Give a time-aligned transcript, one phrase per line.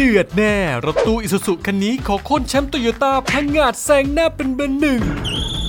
[0.00, 0.56] เดือดแน่
[0.86, 5.02] รถตู้อิซูซุคันนี้ขอค่นแชมป์โตโยต้าพังงาดแซงหน้าเป็นเบอร์หนึ่ง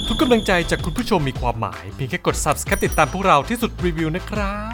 [0.07, 4.73] ทุกกำลังใจจากคุณผู้ชมมีความหมาย เพียงแค่กด subscribe ติดตามพวกเราที่สุดรีวิวนะครับ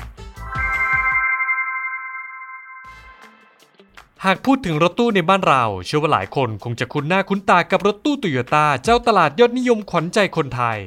[4.25, 10.77] หากพูดถึงรถตู้ในบ้านเรา เชื่อว่าหลายคนคงจะคุ้นหน้าคุ้นตากับรถตู้โตโยต้าเจ้าตลาดยอดนิยมขวัญใจคนไทย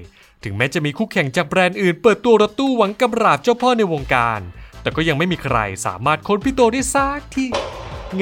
[0.45, 4.41] ถึงแม้จะมีคู่แข่งจากแบรนด์อื่น เปิดตัวรถตู้หวังกำราบเจ้าพ่อในวงการ
[4.83, 5.57] แต่ก็ยังไม่มีใคร
[5.87, 7.51] สามารถค้นพี่โตได้สักที่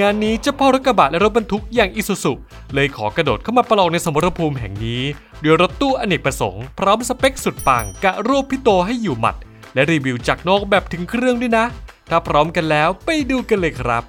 [0.00, 2.32] งานนี้เจ้าพ่อรถกระบะและรถบรรทุกอย่างอิซูซุ
[2.74, 5.02] เลยขอกระโดดเข้ามาประลองในสมรภูมิแห่งนี้
[5.42, 9.36] ด้วยรถตู้อเนกประสงค์พร้อมสเปคสุดปังกะรูปพี่โตให้อยู่หมัด
[9.74, 11.66] และรีวิวจากนอกแบบถึงเครื่องด้วยนะ
[12.10, 14.04] ถ้าพร้อมกันแล้วไปดูกันเลยครับ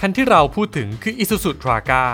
[0.00, 2.04] คันที่เราพูดถึงคือ Isuzu t r a g a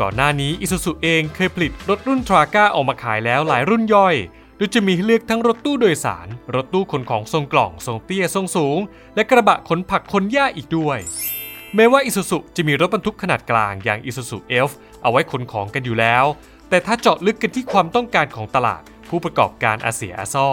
[0.00, 4.14] ก่อนหน้านี้ Isuzu เองเคยผลิตรถรุ่น t r a g a ออกมาขายแล้วหลายรุ่นย่อย
[4.56, 8.78] โดยจะมีให้เลือกทั้งรถตู้โดยสาร รถตู้ขนของทรงกล่อง ทรงเตี้ย ทรงสูง
[9.14, 10.98] และกระบะขนผักขนหญ้าอีกด้วย
[11.76, 14.72] แม้ว่า Isuzu จะมีรถบรรทุกขนาดกลางอย่าง Isuzu Elf
[15.02, 16.24] เอาไว้ขนของกันอยู่แล้ว
[16.68, 20.48] แต่ถ้าเจาะลึกกันที่ความต้องการของตลาด ผู้ประกอบการอาเซียอาซ่อ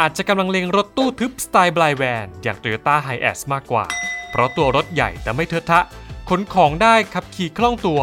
[0.00, 3.86] อาจจะกำลังเลงรถตู้ทึบสไตล์บลายแวนอย่าง Toyota h i อ a s มากกว่า
[4.30, 5.80] เพราะตัวรถใหญ่แต่ไม่เทอะทะ
[6.28, 8.02] ขนของได้ขับขี่คล่องตัว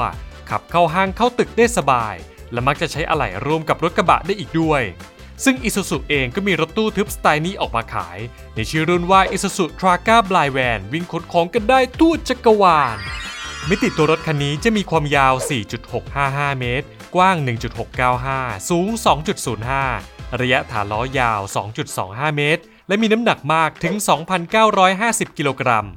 [0.50, 2.16] ขับเข้าห้างเข้าตึกได้สบาย
[2.52, 4.82] และมักจะใช้อะไหล่รวมกับรถกระบะได้อีกด้วย
[5.44, 8.18] ซึ่ง Isuzu เองก็มีรถตู้ทึบสไตล์นี้ออกมาขาย
[8.56, 12.98] ในชื่อรุ่นว่า Isuzu t r a g a b l i v a n วิ่งขนของกันได้ทั่วจักรวาล
[13.70, 15.34] มิติตัวรถคันนี้จะมีความยาว
[15.98, 17.36] 4.655 เมตร กว้าง
[18.04, 18.90] 1.695 สูง
[19.64, 21.42] 2.05 ระยะฐานล้อยาว
[21.90, 23.94] 2.25 เมตร และมีน้ำหนักมากถึง
[24.66, 25.88] 2,950 กิโลกรัม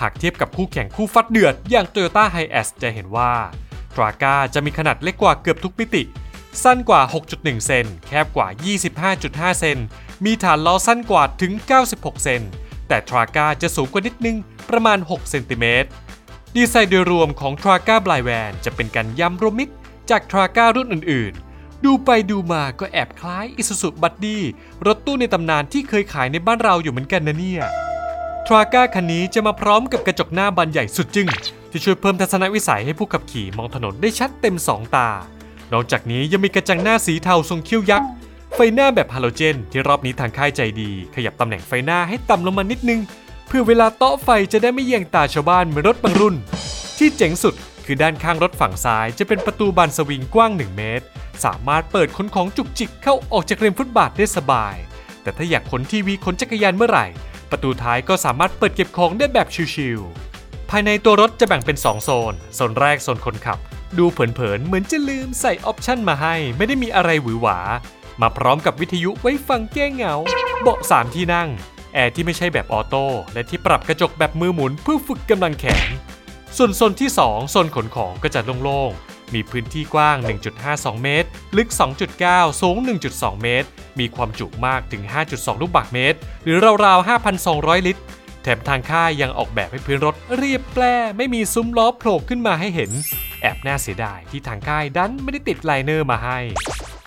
[0.00, 3.32] หากเทียบกับคู่แข่งคู่ฟัดเดือด อย่าง Toyota h i อ a s จะเห็นว่า
[3.94, 6.02] t r a g a จะมีขนาดเล็กกว่าเกือบทุกมิติ
[6.62, 7.02] สั้นกว่า
[7.34, 8.48] 6.1 เซน แคบกว่า
[9.04, 9.78] 25.5 เซน
[10.24, 11.52] มีฐานล้อสั้นกว่าถึง
[11.88, 12.42] 96 เซน
[12.88, 14.36] แต่ t r a g a จะสูงกว่านิดนึง
[14.68, 15.88] ประมาณ 6 เซนติเมตร
[16.56, 19.74] ดีไซน์โดยรวมของ t r a g a b l i v a n จะเป็นการย้ำรวมมิตร
[20.10, 24.38] จาก t r a g a รุ่นอื่น ๆ ดูไปดูมาก็แอบคล้าย Isuzu Buddy
[24.86, 27.62] รถตู้ในตำนานที่เคยขายในบ้านเราอยู่เหมือนกันนะเนี่ย
[28.46, 31.28] ทราก้าคันนี้จะมาพร้อมกับกระจกหน้าบานใหญ่สุดจึง้ง
[31.70, 35.08] ที่ช่วยเพิ่มทัศนวิสัยให้ผู้ขับขี่มองถนนได้ชัดเต็ม2ตา
[35.72, 38.08] นอกจากนี้ยังมีกระจังหน้าสีเทาทรงคิ้วยักษ์
[38.54, 43.00] ไฟหน้าแบบฮาโลเจน ที่รอบนี้ทางค่ายใจดี ขยับตำแหน่งไฟหน้าให้ต่ำลงมานิดนึง
[43.46, 46.36] เพื่อเวลาเตาะไฟจะได้ไม่แยงตาชาวบ้านเหมือนรถบางรุ่น
[46.98, 47.54] ที่เจ๋งสุด
[47.86, 51.06] คือด้านข้างรถฝั่งซ้ายจะเป็นประตูบานสวิงกว้าง 1 เมตร
[51.44, 54.74] สามารถเปิดขนของจุกจิกเข้าออกจากริมฟุตบาทได้สบาย
[55.22, 57.06] แต่ถ้าอยากขนทีวีขนจักรยานเมื่อไหร่
[57.50, 63.58] ประตูท้ายก็สามารถเปิดเก็บของได้แบบชิลๆภายในตัวรถจะแบ่งเป็น 2 โซน โซนแรกโซนคนขับ
[63.98, 67.58] ดูเผินๆ เหมือนจะลืมใส่ option มาให้ ไม่ได้มีอะไรหวือหวา
[68.20, 70.14] มาพร้อมกับวิทยุไว้ฟังแก้เหงา
[70.62, 71.48] เบาะ3ที่นั่ง
[71.94, 75.88] แอร์ที่ไม่ใช่แบบ auto และที่ปรับกระจกแบบมือหมุนเพื่อฝึกกำลังแขน
[76.56, 80.16] ส่วนโซนที่ 2 โซนขนของก็จะโล่งๆ มีพื้นที่กว้าง
[80.60, 81.68] 1.52 เมตร ลึก
[82.14, 82.76] 2.9 สูง
[83.10, 87.08] 1.2 เมตร มีความจุมากถึง 5.2 ลูกบาศก์เมตร หรือราวๆ
[87.42, 88.02] 5,200 ลิตร
[88.42, 92.90] แถมทางค่ายยังออกแบบให้พื้นรถเรียบแปล้ไม่มีซุ้มล้อโผล่ขึ้นมาให้เห็น
[93.42, 96.38] แอบน่าเสียดายที่ทางค่ายดันไม่ได้ติด liner มาให้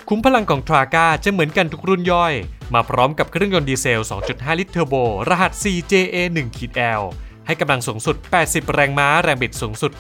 [0.10, 2.34] ขุมพลังของ Traga จะเหมือนกันทุกรุ่นย่อย
[2.74, 4.96] มาพร้อมกับเครื่องยนต์ดีเซล 2.5 ลิตรเทอร์โบ
[5.30, 7.04] รหัส 4JA1-L
[7.46, 8.16] ให้กำลังสูงสุด
[8.46, 9.92] 80 แรงม้า แรงบิดสูงสุด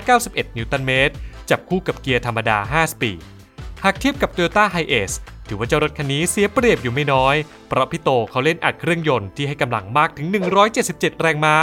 [0.00, 1.14] 191 นิวตันเมตร
[1.50, 3.18] จับคู่กับเกียร์ธรรมดา 5 สปีด
[3.84, 5.12] หากเทียบกับ Toyota Hiace
[5.48, 7.36] ถือว่าเจ้ารถคันนี้เสียเปรียบอยู่ไม่น้อย
[7.68, 10.26] เพราะพี่โตเขาเล่นอัดเครื่องยนต์ที่ให้กำลังมากถึง
[10.74, 11.54] 177 แรงม้า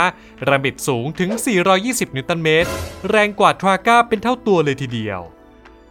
[0.44, 1.30] แรงบิดสูงถึง
[1.72, 2.70] 420 นิวตันเมตร
[3.10, 5.20] แรงกว่า Traga เป็นเท่าตัวเลยทีเดียว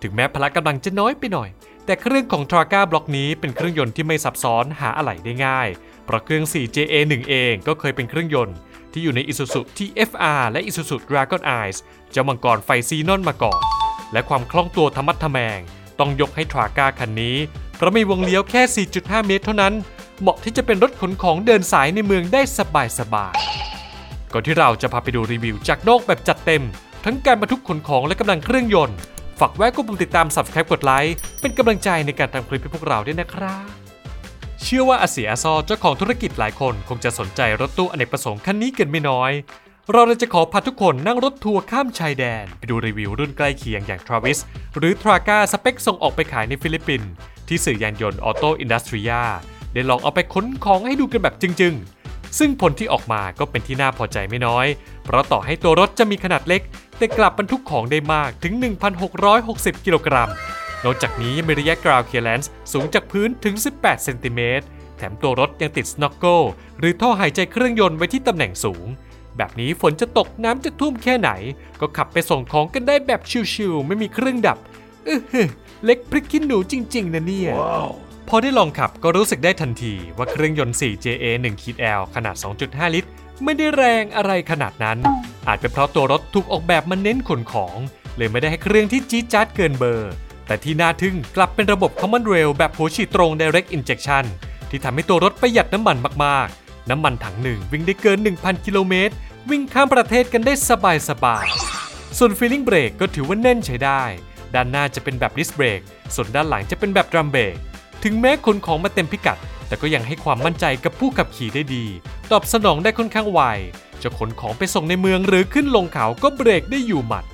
[0.02, 1.50] ถึงแม้พละกำลังจะน้อยไปหน่อย
[1.86, 5.68] แต่เครื่องของ t r a g a บล็อกนี้เป็นเครื่องยนต์ที่ไม่ซับซ้อนหาอะไหล่ได้ง่าย
[6.06, 8.58] เพราะเครื่อง 4JA1 เองก็เคยเป็นเครื่องยนต์
[8.92, 11.78] ที่อยู่ใน Isuzu TFR และ Isuzu Dragon Eyes
[12.12, 13.62] เจ้ามังกรไฟซีนอนมาก่อน
[14.12, 15.60] และความคล่องตัวทะมัดทะแมง
[16.00, 17.38] ต้องยกให้ t r a g a คันนี้
[17.76, 18.62] เพราะมีวงเลี้ยวแค่
[18.96, 19.74] 4.5 เมตรเท่านั้น
[20.22, 22.42] เหมาะที่จะเป็นรถขนของเดินสายในเมืองได้
[23.00, 26.64] สบายๆก่อนที่เราจะพาไปดูรีวิวจากนอกแบบจัดเต็ม
[27.06, 28.98] ทั้งการบรรทุกขนของและกำลังเครื่องยนต์
[29.40, 33.68] ฝากแวะกดปุ่มติดตาม Subscribe กดไลค์เป็นกำลังใจในการทำคลิปให้พวกเราด้วยนะครับ
[34.62, 39.32] เชื่อว่าอาเสี่ยอาซ้อเจ้าของธุรกิจหลายคนคงจะสนใจรถตู้อเนกประสงค์คันนี้กันไม่น้อย
[39.92, 44.40] เราเลยจะขอพาทุกคนนั่งรถทัวร์ข้ามชายแดน ไปดูรีวิวรุ่นใกล้เคียงอย่าง Traviz
[44.78, 47.10] หรือ Traga สเปคส่งออกไปขายในฟิลิปปินส์
[47.48, 49.12] ที่สื่อยานยนต์ AutoIndustriya
[49.74, 51.74] ได้ลองเอาไปขนของให้ดูกันแบบจริง
[52.06, 54.68] ๆ ซึ่งผลที่ออกมาก็เป็นที่น่าพอใจไม่น้อย
[55.04, 56.62] เพราะต่อให้ตัวรถจะมีขนาดเล็ก
[56.98, 58.54] แต่กลับบรรทุกของได้มากถึง
[59.20, 60.30] 1,660 กิโลกรัม
[60.84, 64.66] นอกจากนี้ยังมีระยะ ground clearance สูงจากพื้นถึง 18 เซนติเมตร
[64.98, 66.42] แถมตัวรถยังติด snorkel
[66.80, 68.86] หรือท่อหายใจเครื่องยนต์ไว้ที่ตำแหน่งสูง
[69.38, 71.32] แบบนี้ฝนจะตกน้ำจะท่วมแค่ไหน
[71.80, 73.22] ก็ขับไปส่งของกันได้แบบ
[73.54, 74.58] ชิวๆไม่มีเครื่องดับ
[75.06, 75.22] เออ
[75.84, 77.52] เล็กพริกขี้หนูจริง ๆ นะเนี่ย
[78.30, 82.36] พอได้ลองขับก็รู้สึกได้ทันทีว่าเครื่องยนต์ 4JA 1ขีด L ขนาด
[82.66, 83.10] 2.5 ลิตร
[83.44, 84.98] ไม่ได้แรงอะไรขนาดนั้น
[85.48, 87.78] อาจเป็นเพราะตัวรถถูกออกแบบมาเน้นขนของ
[88.18, 90.12] เลยไม่ได้ให้เครื่องที่จี๊ดจ๊าดเกินเบอร์
[90.48, 94.26] แต่ที่น่าทึ่งกลับเป็นระบบ Common Rail แบบหัวฉีดตรง Direct Injection
[94.70, 99.14] ที่ทำให้ตัวรถประหยัดน้ำมันมากๆ น้ำมันถังหนึ่งวิ่งได้เกิน 1,000 กิโลเมตร
[99.50, 100.54] วิ่งข้ามประเทศกันได้
[101.10, 104.04] สบายๆส่วน Feeling Brake ก็ถือว่าแน่นใช้ได้
[104.56, 105.86] ด้านหน้าจะเป็นแบบ Disc Brake
[106.16, 107.60] ส่วนด้านหลังจะเป็นแบบ Drum Brake
[108.04, 109.38] ถึงแม้ขนของมาเต็มพิกัด
[109.68, 111.86] แต่ก็ยังให้ความมั่นใจกับผู้ขับขี่ได้ดี
[112.32, 113.42] ตอบสนองได้ค่อนข้างไว
[114.02, 117.26] จะขนของไปส่งในเมืองหรือขึ้นลงเขาก็เบรกได้อยู่หมัด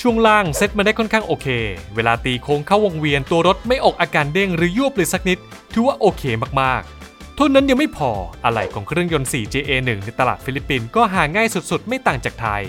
[0.00, 1.46] ช่วงล่างเซ็ตมาได้ค่อนข้างโอเค
[1.94, 5.38] เวลาตีโค้งเข้าวงเวียนตัวรถไม่ออกอาการเด้งหรือยวบเลยสักนิด
[5.72, 6.22] ถือว่าโอเค
[6.60, 8.10] มากๆเท่านั้นยังไม่พอ
[8.44, 12.62] อะไหล่ของเครื่องยนต์ 4JA1 ในตลาดฟิลิปปินส์ก็หาง่ายสุดๆ ไม่ต่างจากไทย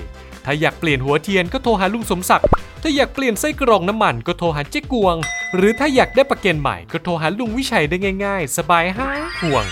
[0.46, 2.48] ถ้าอยากเปลี่ยนหัวเทียนก็โทรหาลุงสมศักดิ์
[2.82, 5.16] ถ้าอยากเปลี่ยนไส้กรองน้ำมันก็โทรหาเจ๊กวง
[5.56, 9.66] หรือถ้าอยากได้ประเก็นใหม่ก็โทรหาลุงวิชัยได้ง่ายๆ สบายหายห่วง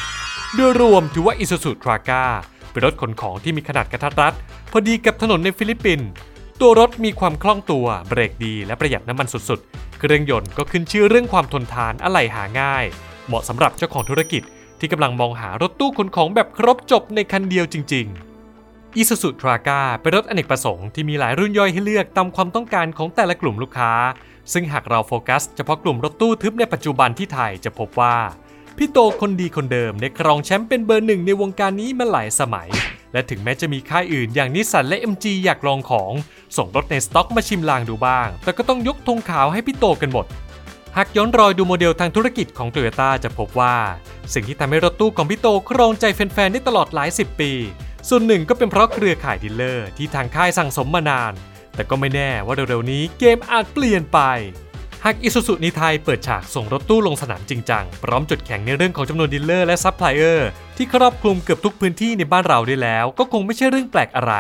[0.56, 2.24] โดยรวมถือว่า Isuzu Traga
[2.72, 4.34] เป็นรถขนของที่มีขนาดกระทัดรัด
[4.72, 6.08] พอดีกับถนนในฟิลิปปินส์
[6.62, 12.86] ตัวรถมีความคล่องตัว เบรกดี และประหยัดน้ำมันสุดๆ เครื่องยนต์ก็ขึ้นชื่อเรื่องความทนทานอะไหล่หาง่าย
[13.28, 14.44] เหมาะสำหรับเจ้าของธุรกิจ
[14.80, 18.27] ที่กำลังมองหารถตู้ขนของแบบครบจบในคันเดียวจริง ๆ
[18.96, 23.92] Isuzu Traga เป็นรถอเนกประสงค์ที่มีหลายรุ่นย่อยให้เลือกตามความต้องการของแต่ละกลุ่มลูกค้า
[24.54, 28.16] ซึ่งหากเราโฟกัสเฉพาะกลุ่มรถตู้ทึบในปัจจุบันที่ไทยจะพบว่า
[28.78, 32.70] พี่โตคนดีคนเดิมได้ครองแชมป์เป็นเบอร์หนึ่งในวงการนี้มาหลายสมัย
[33.14, 36.12] และถึงแม้จะมีค่ายอื่นอย่างนิสสันและ MG อยากลองของ
[36.58, 40.26] ส่งรถในสต็อกมาชิมลางดูบ้าง แต่ก็ต้องยกธงขาวให้พี่โตกันหมด
[40.98, 43.76] หากย้อนรอยดูโมเดลทางธุรกิจของโตโยต้าจะพบว่า
[44.34, 47.52] สิ่งที่ทำให้รถตู้ของพี่โตครองใจแฟนๆได้ตลอดหลายสิบปี
[48.12, 51.34] ส่วนหนึ่งก็เป็นเพราะเครือข่าย dealer ที่ทางค่ายสั่งสมมานาน
[51.76, 54.20] แต่ก็ไม่แน่ว่าเร็วๆนี้เกมอาจเปลี่ยนไป
[55.04, 64.34] หากอิสุสุนไทยเปิดฉากส่งรถตู้ลงสนามจริงจังพร้อมจุดแข็งในเรื่องของจำนวน dealer และซัพพลายเออร์ที่ครอบคลุมเกือบทุกพื้นที่ในบ้านเราได้แล้ว ก็คงไม่ใช่เรื่องแปลกอะไร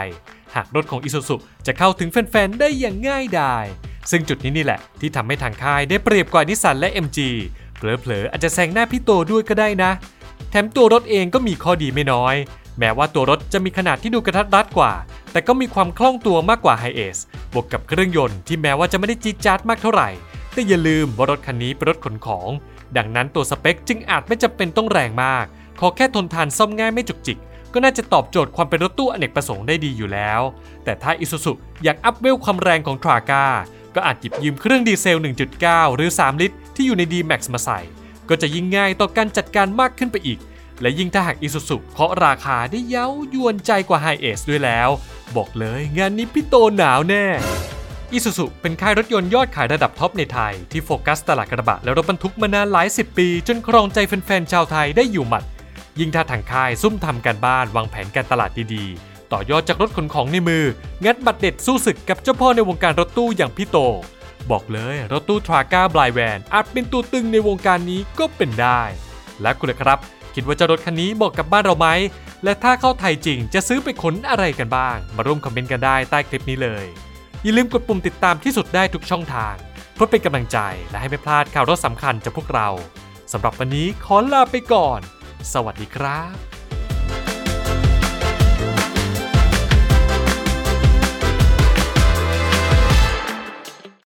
[0.55, 1.35] หากรถของอิสุสุ
[1.65, 3.65] จะเข้าถึงแฟนๆได้อย่างง่ายดาย
[4.11, 7.19] ซึ่งจุดนี้นี่แหละที่ทำให้ทางค่ายได้เปรียบกว่านิสสันและ MG
[7.75, 9.91] เผลอๆอาจจะแซงหน้าพี่โตด้วยก็ได้นะ
[10.49, 12.35] แถมตัวรถเองก็มีข้อดีไม่น้อย
[12.79, 14.93] แม้ว่าตัวรถจะมีขนาดที่ดูกระทัดรัดกว่า
[15.31, 17.17] แต่ก็มีความคล่องตัวมากกว่า Hiace
[17.53, 20.09] บวกกับเครื่องยนต์ที่แม้ว่าจะไม่ได้จี๊ดจ๊าดมากเท่าไหร่
[20.53, 22.49] แต่อย่าลืมว่ารถคันนี้เป็นรถขนของ
[22.97, 25.45] ดังนั้นตัวสเปคจึงอาจไม่จำเป็นต้องแรงมาก
[25.79, 27.37] ขอแค่ทนทานซ่อมง่ายไม่จุกจิก
[27.73, 30.41] ก็น่าจะตอบโจทย์ความเป็นรถตู้อเนกประสงค์ได้ดีอยู่แล้ว
[30.83, 31.53] แต่ถ้า Isuzu
[31.83, 33.45] อยากอัพเวลความแรงของ Traga
[33.95, 35.19] ก็อาจหยิบยืมเครื่องดีเซล
[35.57, 37.79] 1.9 หรือ 3 ลิตร ที่อยู่ใน D-Max มาใส่
[38.29, 40.39] ก็จะยิ่งง่ายต่อการจัดการมากขึ้นไปอีก
[40.81, 44.89] และยิ่งถ้าหาก Isuzu เคาะราคาได้เย้ายวนใจกว่า Hi เอสด้วยแล้ว
[45.35, 47.25] บอกเลยงานนี้พี่โตหนาวแน่
[48.11, 55.43] อีซูซุเป็นค่ายรถยนต์ยอดขายระดับ top ในไทย ที่โฟกัสตลาดกระบะและรถบรรทุกมานานหลายสิบปี จนครองใจแฟนๆชาวไทยได้อยู่หมัด
[55.99, 60.65] ยิ่งถ้าทางค่ายซุ่มทำการบ้านวางแผนการตลาดดีๆ ต่อยอดจากรถขนของในมือ
[61.05, 63.77] งัดหมัดเด็ดสู้ศึกกับเจ้าพ่อในวงการรถตู้อย่างพี่โต
[64.51, 68.81] บอกเลยรถตู้ Traga Blind Van อาจเป็นตัวตึงในวงการนี้ก็เป็นได้
[69.41, 69.99] และคุณล่ะครับ
[70.39, 71.87] คิดว่าเจ้ารถคันนี้เหมาะกับบ้านเราไหม
[72.43, 76.85] และถ้าเข้าไทยจริงจะซื้อไปขนอะไรกันบ้าง มาร่วมคอมเมนต์กันได้ใต้คลิปนี้เลย
[77.43, 79.55] อย่าลืมกดปุ่มติดตามที่สุดได้ทุกช่องทาง
[79.93, 80.57] เพื่อเป็นกำลังใจ
[80.89, 82.69] และให้ไม่พลาดข่าวรถสำคัญจากพวกเรา
[83.31, 84.99] สำหรับวันนี้ขอลาไปก่อน
[85.53, 86.46] สวัสดีครับ